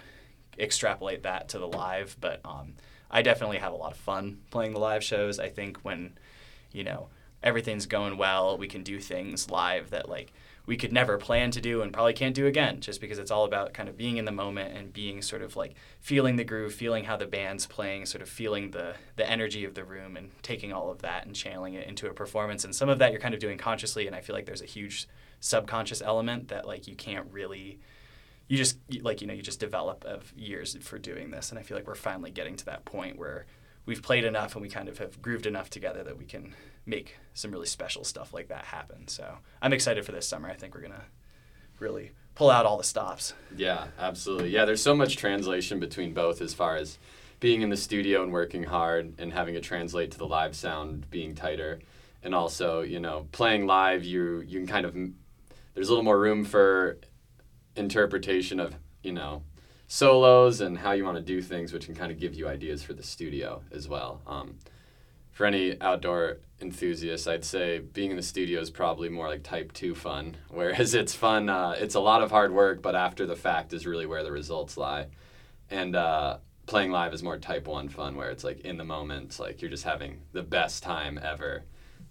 [0.60, 2.18] extrapolate that to the live.
[2.20, 2.74] But um,
[3.10, 5.39] I definitely have a lot of fun playing the live shows.
[5.39, 6.18] I think when,
[6.72, 7.08] you know,
[7.44, 10.34] everything's going well, we can do things live that like
[10.65, 13.46] we could never plan to do and probably can't do again just because it's all
[13.46, 16.74] about kind of being in the moment and being sort of like feeling the groove
[16.74, 20.32] feeling how the band's playing sort of feeling the the energy of the room and
[20.41, 23.22] taking all of that and channeling it into a performance and some of that you're
[23.22, 25.08] kind of doing consciously and i feel like there's a huge
[25.39, 27.80] subconscious element that like you can't really
[28.47, 31.49] you just like you know you just develop of years for doing this.
[31.49, 33.45] And i feel like we're finally getting to that point where
[33.86, 36.53] we've played enough and we kind of have grooved enough together that we can
[36.86, 39.08] make some really special stuff like that happen.
[39.08, 40.49] So i'm excited for this summer.
[40.49, 41.05] I think we're gonna
[41.79, 43.34] really pull out all the stops.
[43.55, 44.49] Yeah, absolutely.
[44.49, 46.97] Yeah, there's so much translation between both as far as
[47.39, 51.10] being in the studio and working hard and having it translate to the live sound
[51.10, 51.79] being tighter.
[52.23, 54.93] And also, you know, playing live you you can kind of
[55.73, 56.97] there's a little more room for
[57.76, 59.44] interpretation of, you know,
[59.88, 62.84] solos and how you want to do things which can kind of give you ideas
[62.84, 64.22] for the studio as well.
[64.26, 64.58] Um,
[65.32, 69.74] for any outdoor enthusiasts, I'd say being in the studio is probably more like type
[69.74, 71.50] two fun, whereas it's fun.
[71.50, 74.32] Uh, it's a lot of hard work, but after the fact is really where the
[74.32, 75.08] results lie.
[75.70, 79.40] And uh, playing live is more type one fun, where it's like in the moment,
[79.40, 81.64] like you're just having the best time ever.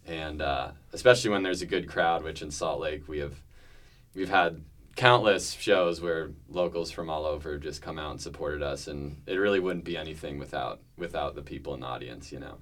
[0.07, 3.41] And uh, especially when there's a good crowd, which in Salt Lake we have,
[4.15, 4.63] we've had
[4.97, 9.37] countless shows where locals from all over just come out and supported us, and it
[9.37, 12.59] really wouldn't be anything without without the people in the audience, you know.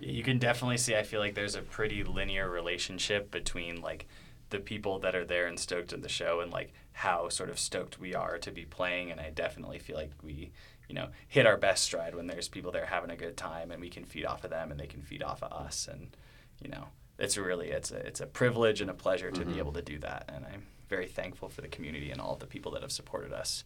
[0.00, 4.06] you can definitely see i feel like there's a pretty linear relationship between like
[4.50, 7.58] the people that are there and stoked at the show and like how sort of
[7.58, 10.50] stoked we are to be playing and i definitely feel like we
[10.86, 13.80] you know hit our best stride when there's people there having a good time and
[13.80, 16.14] we can feed off of them and they can feed off of us and
[16.62, 16.84] you know
[17.18, 19.52] it's really it's a it's a privilege and a pleasure to Mhm.
[19.54, 22.40] be able to do that and i'm very thankful for the community and all of
[22.40, 23.64] the people that have supported us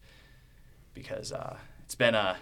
[0.95, 2.37] because uh, it's been a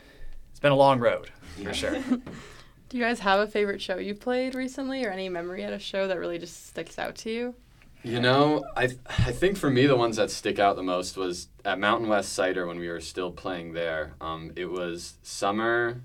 [0.50, 1.30] it's been a long road
[1.62, 1.98] for sure.
[2.88, 5.78] Do you guys have a favorite show you've played recently or any memory at a
[5.78, 7.54] show that really just sticks out to you?
[8.02, 11.16] You know, I th- I think for me the ones that stick out the most
[11.16, 14.14] was at Mountain West Cider when we were still playing there.
[14.20, 16.02] Um, it was summer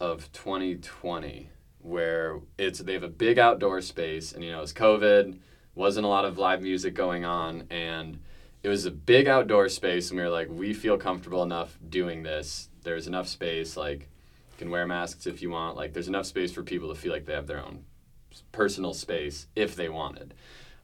[0.00, 5.38] of 2020 where it's they have a big outdoor space and you know it's COVID,
[5.74, 8.18] wasn't a lot of live music going on and
[8.62, 12.22] it was a big outdoor space and we were like we feel comfortable enough doing
[12.22, 12.68] this.
[12.82, 15.76] There's enough space like you can wear masks if you want.
[15.76, 17.84] Like there's enough space for people to feel like they have their own
[18.52, 20.34] personal space if they wanted.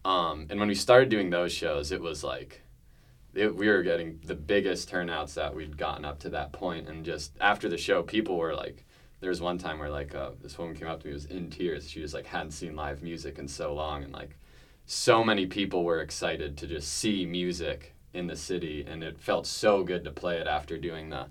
[0.05, 2.63] Um, and when we started doing those shows, it was like
[3.35, 6.89] it, we were getting the biggest turnouts that we'd gotten up to that point.
[6.89, 8.85] And just after the show, people were like,
[9.21, 11.51] there was one time where like uh, this woman came up to me, was in
[11.51, 11.89] tears.
[11.89, 14.37] She just like hadn't seen live music in so long, and like
[14.91, 19.47] so many people were excited to just see music in the city, and it felt
[19.47, 21.27] so good to play it after doing the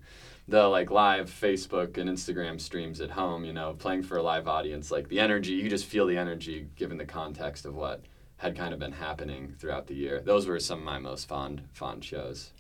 [0.48, 3.44] the like live Facebook and Instagram streams at home.
[3.44, 6.68] You know, playing for a live audience, like the energy, you just feel the energy
[6.78, 8.06] given the context of what
[8.38, 10.22] had kind of been happening throughout the year.
[10.22, 12.52] Those were some of my most fond fond shows.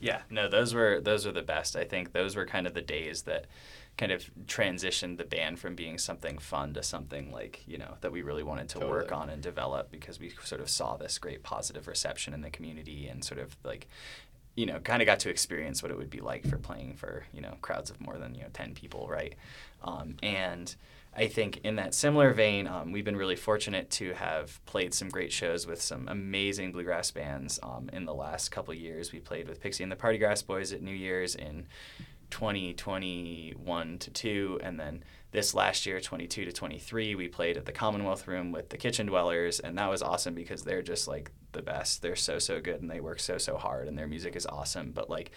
[0.00, 1.76] Yeah, no, those were those were the best.
[1.76, 3.44] I think those were kind of the days that
[3.96, 8.10] kind of transitioned the band from being something fun to something like you know that
[8.10, 8.90] we really wanted to Totally.
[8.90, 12.50] work on and develop because we sort of saw this great positive reception in the
[12.50, 13.86] community and sort of like
[14.56, 17.24] you know kind of got to experience what it would be like for playing for
[17.32, 19.34] you know crowds of more than you know 10 people right
[19.82, 20.74] um, and
[21.16, 25.08] I think in that similar vein, um, we've been really fortunate to have played some
[25.08, 29.12] great shows with some amazing bluegrass bands um, in the last couple of years.
[29.12, 31.66] We played with Pixie and the Partygrass Boys at New Year's in
[32.30, 37.72] 2021 to 2, and then this last year, 22 to 23, we played at the
[37.72, 41.62] Commonwealth Room with the Kitchen Dwellers, and that was awesome because they're just like the
[41.62, 42.02] best.
[42.02, 44.92] They're so so good, and they work so so hard, and their music is awesome.
[44.92, 45.32] But like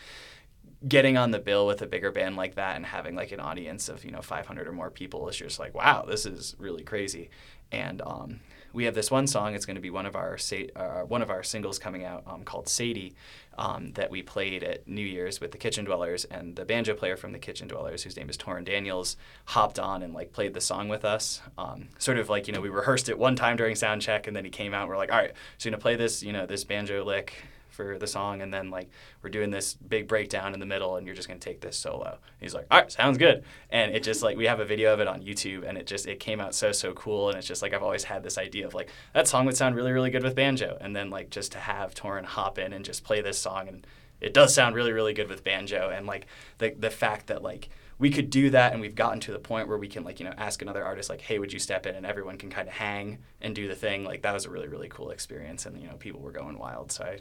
[0.88, 3.90] getting on the bill with a bigger band like that and having like an audience
[3.90, 7.32] of you know 500 or more people is just like wow this is really crazy
[7.72, 8.40] and um,
[8.78, 10.38] we have this one song it's going to be one of our
[10.76, 13.16] uh, one of our singles coming out um, called sadie
[13.58, 17.18] um, that we played at new year's with the kitchen dwellers and the banjo player
[17.18, 20.62] from the kitchen dwellers whose name is Torrin daniels hopped on and like played the
[20.62, 21.42] song with us.
[21.58, 24.36] Um, sort of like you know we rehearsed it one time during sound check and
[24.36, 26.32] then he came out and we're like all right so you're to play this you
[26.32, 27.34] know this banjo lick
[27.70, 28.90] for the song and then like
[29.22, 31.78] we're doing this big breakdown in the middle and you're just going to take this
[31.78, 32.10] solo.
[32.12, 33.44] And he's like all right sounds good.
[33.70, 36.08] And it just like we have a video of it on youtube and it just
[36.08, 38.66] it came out so so cool and it's just like i've always had this idea
[38.66, 40.78] of like that song would sound really really good with banjo.
[40.80, 43.86] And then like just to have Torrin hop in and just play this song and
[44.20, 45.90] it does sound really really good with banjo.
[45.90, 46.28] And like
[46.58, 49.68] the the fact that like we could do that and we've gotten to the point
[49.68, 51.96] where we can like you know ask another artist like hey would you step in?
[51.96, 54.04] and everyone can kind of hang and do the thing.
[54.04, 56.92] Like that was a really really cool experience and you know people were going wild.
[56.92, 57.20] So I,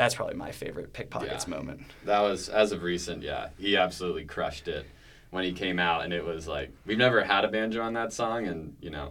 [0.00, 1.54] that's probably my favorite pickpockets Yeah.
[1.56, 3.48] moment That was as of recent, yeah.
[3.58, 4.86] He absolutely crushed it
[5.30, 8.12] when he came out, and it was like we've never had a banjo on that
[8.12, 9.10] song, and you know,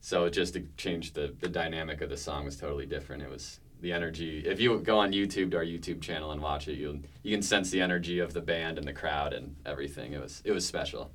[0.00, 3.22] so it just to change the the dynamic of the song was totally different.
[3.22, 4.42] It was the energy.
[4.46, 7.42] If you go on YouTube to our YouTube channel and watch it, you you can
[7.42, 10.12] sense the energy of the band and the crowd and everything.
[10.14, 11.12] It was it was special.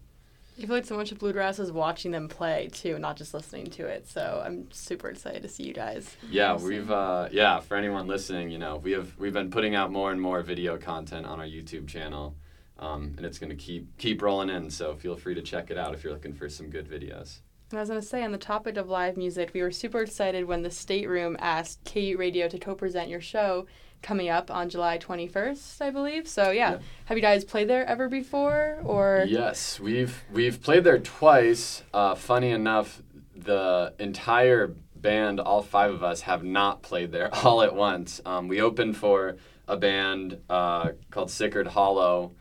[0.60, 3.67] I feel like so much of bluegrass is watching them play too, not just listening
[3.67, 4.08] to it.
[4.08, 6.17] So I'm super excited to see you guys.
[6.30, 7.60] Yeah, we've uh, yeah.
[7.60, 10.78] For anyone listening, you know, we have we've been putting out more and more video
[10.78, 12.36] content on our YouTube channel,
[12.78, 14.69] um, and it's gonna keep keep rolling in.
[14.69, 17.39] So feel free to check it out if you're looking for some good videos.
[17.72, 20.02] And I was going to say, on the topic of live music, we were super
[20.02, 23.67] excited when the stateroom asked K-UTE Radio to co present your show
[24.01, 26.27] coming up on July 21st, I believe.
[26.27, 26.71] So, yeah.
[26.71, 26.77] Yeah.
[27.05, 28.79] Have you guys played there ever before?
[28.83, 31.83] Or Yes, we've we've played there twice.
[31.93, 33.01] Uh, funny enough,
[33.35, 38.21] the entire band, all five of us, have not played there all at once.
[38.25, 42.31] Um, we opened for a band uh, called Sicard Hollow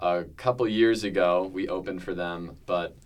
[0.00, 1.50] a couple years ago.
[1.52, 2.96] We opened for them, but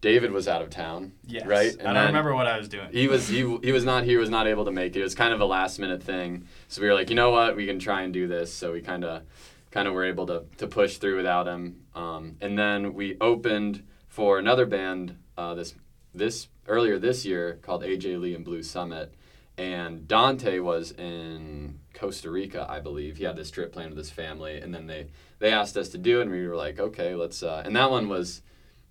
[0.00, 1.12] David was out of town.
[1.26, 1.72] yes Right?
[1.78, 4.18] i And don't remember what i was doing He was he, he was not here.
[4.20, 5.00] Was not able to make it.
[5.00, 6.46] It was kind of a last minute thing.
[6.68, 8.52] So we were like, you know what, we can try and do this.
[8.52, 9.22] So we kind of
[9.70, 11.82] kind of were able to to push through without him.
[11.94, 15.74] Um, and then we opened for another band uh, this
[16.14, 19.14] this earlier this year called AJ Lee and Blue Summit.
[19.58, 23.18] And Dante was in Costa Rica, I believe.
[23.18, 25.08] He had this trip planned with his family, and then they
[25.38, 27.42] they asked us to do it, and we were like, okay, let's.
[27.42, 28.40] Uh, and that one was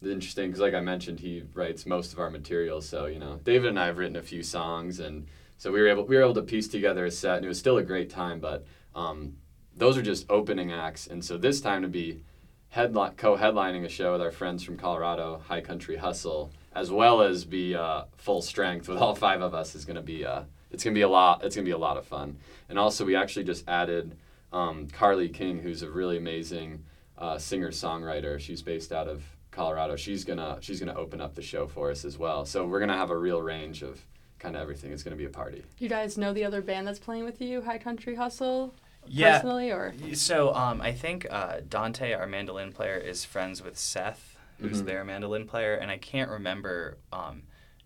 [0.04, 2.82] interesting because, like I mentioned, he writes most of our material.
[2.82, 5.88] So you know, David and I have written a few songs, and so we were
[5.88, 8.10] able we were able to piece together a set, and it was still a great
[8.10, 8.40] time.
[8.40, 9.38] But um,
[9.76, 12.22] those are just opening acts, and so this time to be
[12.70, 17.46] headline co-headlining a show with our friends from Colorado, High Country Hustle, as well as
[17.46, 20.84] be uh, full strength with all five of us is going to be uh, it's
[20.84, 21.44] gonna be a lot.
[21.44, 22.38] It's gonna be a lot of fun.
[22.70, 24.16] And also, we actually just added
[24.54, 26.84] um, Carly King, who's a really amazing
[27.18, 28.40] uh, singer songwriter.
[28.40, 29.24] She's based out of
[29.60, 29.98] Colorado.
[29.98, 32.46] She's gonna she's gonna open up the show for us as well.
[32.46, 34.02] So we're gonna have a real range of
[34.40, 34.94] kind of everything.
[34.94, 35.64] It's gonna be a party.
[35.80, 38.74] You guys know the other band that's playing with you, High Country Hustle?
[39.06, 39.34] Yeah.
[39.40, 44.38] Personally, or So um, I think uh, Dante, our mandolin player, is friends with Seth,
[44.62, 44.86] who's Mhm.
[44.86, 47.42] their mandolin player, and I can't remember um,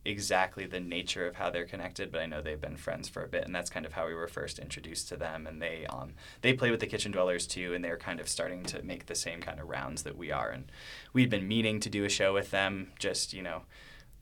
[0.06, 3.28] exactly the nature of how they're connected, but I know they've been friends for a
[3.28, 5.48] bit, and that's kind of how we were first introduced to them.
[5.48, 8.64] And they um, they play with the Kitchen Dwellers too, and they're kind of starting
[8.66, 10.50] to make the same kind of rounds that we are.
[10.50, 10.66] And
[11.14, 13.64] we'd been meaning to do a show with them, just you know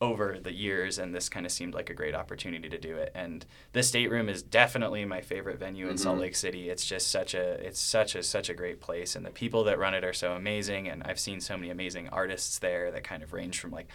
[0.02, 3.12] over the years and this kind of seemed like a great opportunity to do it.
[3.14, 6.22] And the state room is definitely my favorite venue in salt Mhm.
[6.22, 6.70] lake city.
[6.72, 9.78] It's just such a it's such a such a great place and the people that
[9.78, 13.22] run it are so amazing and i've seen so many amazing artists there that kind
[13.22, 13.88] of range from like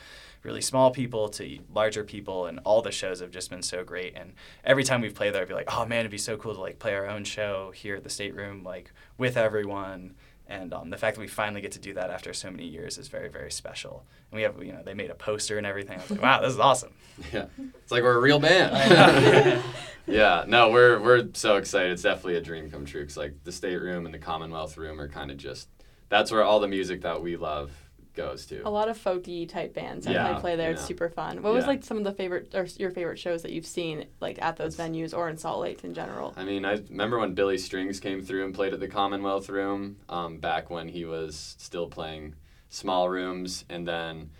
[0.44, 4.14] really small people to larger people and all the shows have just been so great.
[4.16, 6.54] And every time we've played there i'd be like oh man it'd be so cool
[6.54, 10.14] to like play our own show here at the state room like with everyone
[10.48, 12.98] and um, the fact that we finally get to do that after so many years
[12.98, 15.98] is very very special and we have you know they made a poster and everything
[15.98, 16.92] i was like wow this is awesome
[17.32, 17.46] Yeah,
[17.82, 19.62] it's like we're a real band.
[20.06, 21.92] yeah, no, we're we're so excited.
[21.92, 23.04] It's definitely a dream come true.
[23.04, 25.68] Cause like the state room and the Commonwealth room are kind of just
[26.10, 27.70] that's where all the music that we love
[28.16, 28.66] goes to.
[28.66, 30.70] a lot of folky type bands that Yeah, play play there.
[30.72, 31.42] It's super fun.
[31.42, 34.40] What was like some of the favorite or your favorite shows that you've seen like
[34.42, 36.34] at those venues or in Salt Lake in general?
[36.36, 39.98] I mean, I remember when Billy Strings came through and played at the Commonwealth Room
[40.08, 42.34] um, back when he was still playing
[42.68, 43.64] small rooms.
[43.68, 44.30] And then,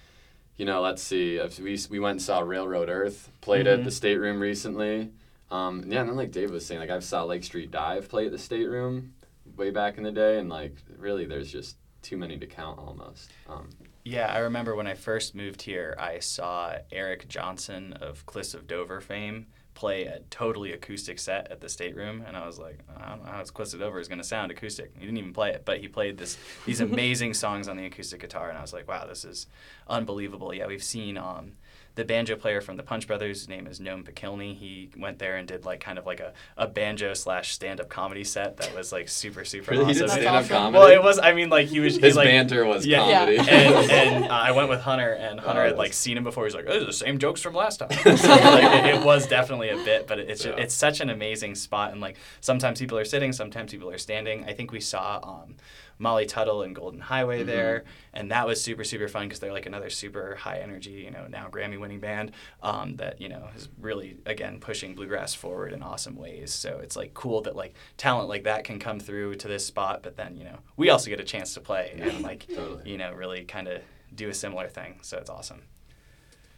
[0.57, 3.85] you know, let's see, we, we went and saw Railroad Earth played at Mhm.
[3.85, 5.11] the State Room recently.
[5.51, 8.27] Um, yeah, and then like Dave was saying, like I've saw Lake Street Dive play
[8.27, 9.13] at the State Room
[9.57, 10.39] way back in the day.
[10.41, 13.33] And like, really, there's just too many to count almost.
[13.49, 13.69] Um,
[14.05, 18.67] Yeah, I remember when I first moved here, I saw Eric Johnson of Cliffs of
[18.69, 22.79] Dover fame play a totally acoustic set at the state room, and I was like,
[22.97, 24.93] I don't know how Cliffs of Dover is going to sound acoustic.
[24.95, 28.21] He didn't even play it, but he played this these amazing songs on the acoustic
[28.21, 29.47] guitar, and I was like, wow, this is
[29.89, 30.55] unbelievable.
[30.55, 31.53] Yeah, we've seen um,
[31.97, 34.55] the banjo player from the Punch Brothers, his name is Noam Pikelny.
[34.57, 37.89] He went there and did like kind of like a, a banjo slash stand up
[37.89, 39.87] comedy set that was like super super Really?
[39.87, 40.07] He awesome.
[40.07, 40.79] did stand-up comedy?
[40.79, 41.19] Well, it was.
[41.19, 41.97] I mean, like he was.
[41.97, 43.39] he, His like, banter was yeah, comedy.
[43.39, 43.49] and,
[43.91, 46.45] and uh, I went with Hunter, and Hunter Oh, had like seen him before.
[46.45, 49.71] He's like, "Oh, the same jokes from last time." so, like, it, it was definitely
[49.71, 50.53] a bit, but it's Yeah.
[50.57, 54.45] it's such an amazing spot, and like sometimes people are sitting, sometimes people are standing.
[54.45, 55.57] I think we saw um,
[55.99, 57.47] Molly Tuttle and Golden Highway Mhm.
[57.47, 61.11] there, and that was super super fun because they're like another super high energy, you
[61.11, 62.33] know, now Grammy winning band
[62.63, 66.53] um, that you know is really again pushing bluegrass forward in awesome ways.
[66.53, 70.03] So it's like cool that like talent like that can come through to this spot,
[70.03, 72.91] but then you know we also get a chance to play and like Totally.
[72.91, 73.83] you know really kind of
[74.15, 74.99] do a similar thing.
[75.03, 75.63] So it's awesome.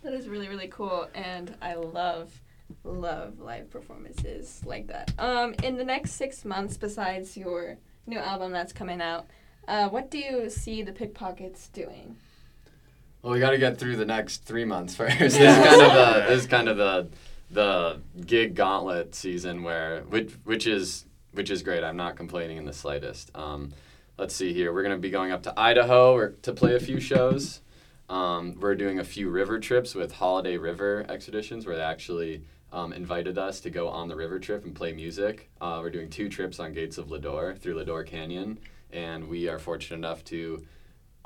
[0.02, 2.40] That is really really cool, and I love
[2.84, 5.12] love live performances like that.
[5.18, 9.26] Um, in the next six months, besides your new album that's coming out,
[9.66, 12.16] uh, what do you see the Pickpockets doing?
[13.22, 15.18] Well, we got to get through the next three months first.
[15.18, 17.08] this is kind of the this is kind of the
[17.50, 21.84] the gig gauntlet season where which which is which is great.
[21.84, 23.30] I'm not complaining in the slightest.
[23.34, 23.72] Um,
[24.16, 24.72] let's see here.
[24.72, 27.60] We're gonna be going up to Idaho or to play a few shows.
[28.08, 32.92] Um, we're doing a few river trips with Holiday River Expeditions, where they actually um,
[32.92, 35.50] invited us to go on the river trip and play music.
[35.60, 38.58] Uh, we're doing two trips on Gates of Lodore through Lodore Canyon,
[38.92, 40.64] and we are fortunate enough to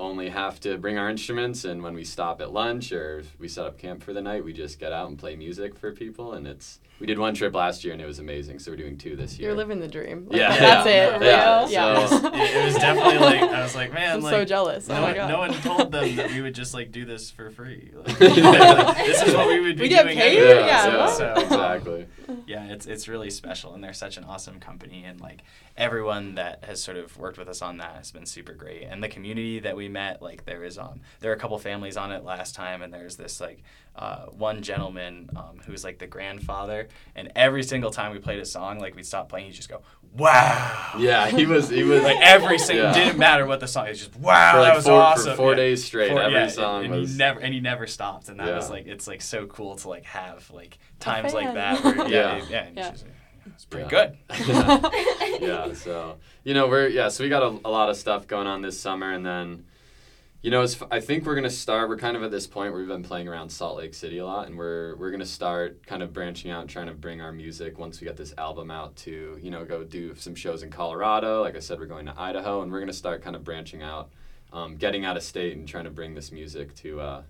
[0.03, 3.47] only have to bring our instruments and when we stop at lunch or if we
[3.47, 6.33] set up camp for the night we just get out and play music for people
[6.33, 8.97] and it's we did one trip last year and it was amazing so we're doing
[8.97, 10.27] two this year You're living the dream.
[10.29, 10.57] Like, Yeah.
[10.57, 11.15] that's Yeah.
[11.17, 11.21] it.
[11.23, 11.71] Yeah, real?
[11.71, 12.05] Yeah.
[12.07, 14.87] so- it, it was definitely like I was like, man, I'm like so jealous.
[14.87, 15.27] No, oh my one, god.
[15.29, 17.91] no one told them that we would just like do this for free.
[18.05, 20.17] Like, like, this is what we would be We get doing.
[20.17, 20.37] paid?
[20.37, 20.67] anyway.
[20.67, 22.05] Yeah, So, so, exactly
[22.47, 25.43] yeah, it's it's really special, and they're such an awesome company, and like
[25.77, 29.03] everyone that has sort of worked with us on that has been super great, and
[29.03, 32.11] the community that we met, like there is um there are a couple families on
[32.11, 33.63] it last time, and there's this like
[33.95, 38.45] uh, one gentleman um, who's like the grandfather, and every single time we played a
[38.45, 39.83] song, like we'd stop playing, he'd just go,
[40.17, 42.93] "Wow!" yeah he was he was Like every single, Yeah.
[42.93, 45.31] didn't matter what the song, it's just wow, for that was four, awesome.
[45.31, 45.55] for four Yeah.
[45.57, 48.39] days straight For- every yeah, song and was he never and he never stopped, and
[48.39, 51.83] that was like it's like so cool to like have like times like that.
[51.83, 52.37] Where, yeah, Yeah.
[52.37, 52.89] yeah, yeah, and Yeah.
[52.89, 53.05] It's, just,
[53.45, 54.07] it's pretty Yeah.
[54.07, 54.17] good.
[55.41, 58.47] yeah so you know we're yeah so we got a, a lot of stuff going
[58.47, 59.65] on this summer and then
[60.43, 62.89] you know i think we're to start we're kind of at this point where we've
[62.89, 66.11] been playing around salt lake city a lot and we're we're to start kind of
[66.11, 69.39] branching out and trying to bring our music once we get this album out to
[69.41, 71.41] you know go do some shows in colorado.
[71.41, 74.11] Like i said we're going to idaho and we're to start kind of branching out
[74.51, 77.23] um, getting out of state and trying to bring this music to uh,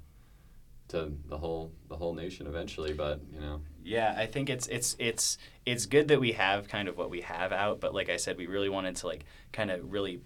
[0.89, 3.61] to the whole the whole nation eventually but you know.
[3.85, 7.21] Yeah, I think it's it's it's it's good that we have kind of what we
[7.21, 10.21] have out, but like I said, we really wanted to like kind of really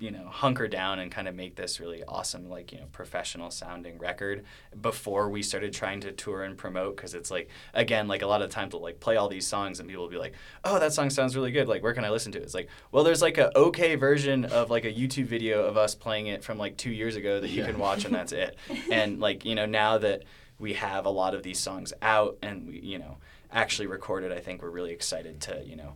[0.00, 3.48] you know hunker down and kind of make this really awesome like you know professional
[3.50, 4.42] sounding record
[4.82, 8.42] before we started trying to tour and promote because it's like again like a lot
[8.42, 10.34] of times we'll like play all these songs and people will be like
[10.64, 11.68] oh that song sounds really good.
[11.68, 12.42] Like where can i listen to it?
[12.42, 15.94] It's like well there's like a okay version of like a youtube video of us
[15.94, 17.66] playing it from like two years ago that you Yeah.
[17.70, 18.56] can watch and that's it.
[18.90, 20.24] And like you know now that
[20.58, 23.18] we have a lot of these songs out and we you know
[23.52, 25.94] actually recorded i think we're really excited to you know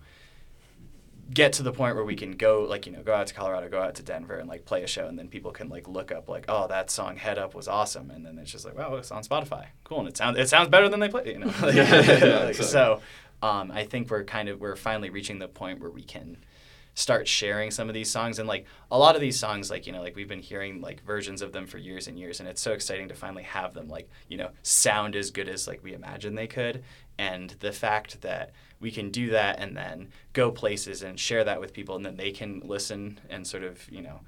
[1.33, 3.69] get to the point where we can go like you know go out to colorado
[3.69, 6.11] go out to denver and like play a show and then people can like look
[6.11, 8.11] up like oh that song head up was awesome.
[8.11, 9.67] And then it's just like wow it's on spotify.
[9.85, 10.01] Cool.
[10.01, 11.47] And it sounds it sounds better than they play you know?
[11.63, 13.01] Like, Yeah, like, so
[13.43, 16.39] um, i think we're kind of we're finally reaching the point where we can
[16.99, 18.41] start sharing some of these songs.
[18.41, 21.05] And like a lot of these songs like you know like we've been hearing like
[21.05, 22.41] versions of them for years and years.
[22.41, 25.69] And it's so exciting to finally have them like you know sound as good as
[25.69, 26.83] like we imagined they could.
[27.17, 31.61] And the fact that we can do that and then go places and share that
[31.61, 34.21] with people and then they can listen and sort of you know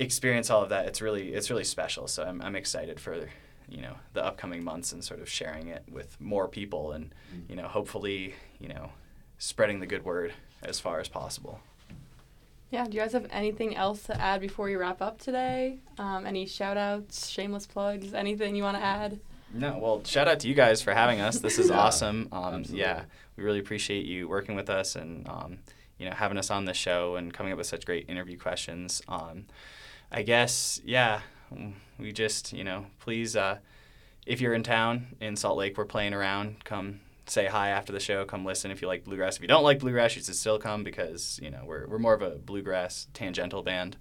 [0.00, 2.08] experience all of that it's really it's really special.
[2.08, 3.28] So i'm, I'm excited for
[3.68, 7.50] you know the upcoming months and sort of sharing it with more people and mm-hmm.
[7.50, 8.90] you know hopefully you know
[9.38, 11.60] spreading the good word as far as possible
[12.74, 15.78] Yeah, do you guys have anything else to add before we wrap up today?
[15.96, 19.20] Um, any shout outs, shameless plugs, anything you want to add?
[19.52, 21.38] No, well, shout out to you guys for having us.
[21.38, 22.28] This is Yeah, awesome.
[22.32, 23.04] Um, yeah,
[23.36, 25.58] we really appreciate you working with us and um,
[25.98, 29.00] you know having us on the show and coming up with such great interview questions.
[29.06, 29.44] Um,
[30.10, 31.20] I guess yeah,
[31.96, 33.58] we just you know please uh,
[34.26, 36.64] if you're in town in Salt Lake, we're playing around.
[36.64, 38.24] Come say hi after the show.
[38.24, 39.36] Come listen if you like bluegrass.
[39.36, 42.14] If you don't like bluegrass, you should still come because you know we're we're more
[42.14, 43.96] of a bluegrass tangential band.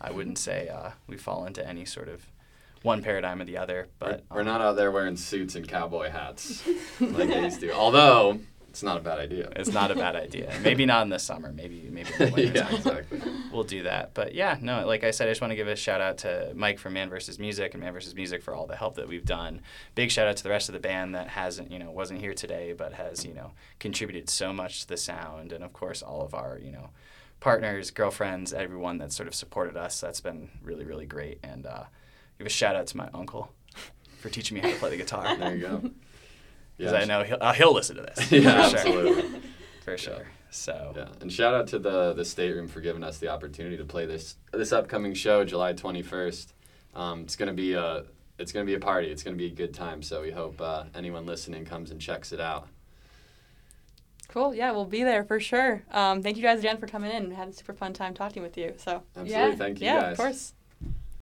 [0.00, 2.26] I wouldn't say uh, we fall into any sort of
[2.82, 5.66] one paradigm or the other, but we're, we're um, not out there wearing suits and
[5.66, 6.66] cowboy hats
[7.00, 7.72] like they used to.
[7.72, 9.50] Although it's not a bad idea.
[9.56, 10.54] It's not a bad idea.
[10.62, 11.52] Maybe not in the summer.
[11.52, 13.20] Maybe maybe in the winter yeah, exactly.
[13.52, 14.14] We'll do that.
[14.14, 16.52] But yeah, no, like I said, I just want to give a shout out to
[16.54, 17.38] Mike from Man vs.
[17.38, 18.14] Music and Man vs.
[18.14, 19.60] Music for all the help that we've done.
[19.94, 22.34] Big shout out to the rest of the band that hasn't, you know, wasn't here
[22.34, 25.52] today, but has, you know, contributed so much to the sound.
[25.52, 26.90] And of course, all of our, you know,
[27.40, 30.00] partners, girlfriends, everyone that sort of supported us.
[30.00, 31.38] That's been really, really great.
[31.42, 31.84] And uh,
[32.38, 33.52] give a shout out to my uncle
[34.18, 35.36] for teaching me how to play the guitar.
[35.36, 35.90] There you go.
[36.76, 38.30] Because I know he'll, uh, he'll listen to this.
[38.32, 38.78] Yeah, for sure.
[38.78, 39.40] absolutely.
[39.84, 40.26] For sure.
[40.50, 40.94] So.
[40.96, 44.06] Yeah, and shout out to the the stateroom for giving us the opportunity to play
[44.06, 46.54] this this upcoming show, July twenty first.
[46.94, 48.04] Um, it's gonna be a
[48.38, 49.08] it's gonna be a party.
[49.10, 50.02] It's gonna be a good time.
[50.02, 52.68] So we hope uh, anyone listening comes and checks it out.
[54.28, 54.54] Cool.
[54.54, 55.82] Yeah, we'll be there for sure.
[55.90, 57.30] Um, thank you guys again for coming in.
[57.30, 58.74] We had a super fun time talking with you.
[58.76, 59.54] So, Absolutely, Yeah.
[59.54, 60.12] thank you yeah, guys.
[60.12, 60.52] of course.